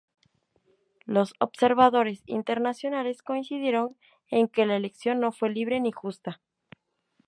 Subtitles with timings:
[1.05, 3.97] Los observadores internacionales coincidieron
[4.31, 6.41] en que la elección no fue libre ni justa.